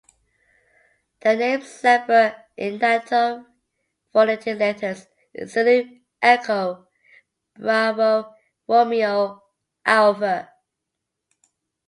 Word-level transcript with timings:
The 1.21 1.35
name 1.35 1.61
Zebra 1.61 2.45
in 2.57 2.79
Nato 2.79 3.45
phonetic 4.11 4.57
letters 4.57 5.05
is 5.31 5.53
Zulu, 5.53 5.99
Echo, 6.19 6.87
Bravo, 7.55 8.33
Romeo, 8.67 9.43
Alfa. 9.85 10.51